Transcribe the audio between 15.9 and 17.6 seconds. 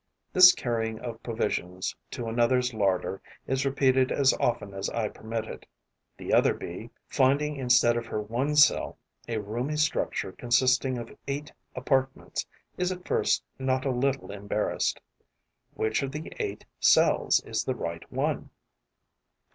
of the eight cells